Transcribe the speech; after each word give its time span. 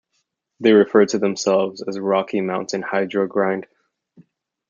They 0.59 0.73
refer 0.73 1.05
themselves 1.05 1.83
as 1.87 1.99
"rocky 1.99 2.41
mountain 2.41 2.81
hydro 2.81 3.27
grind". 3.27 3.67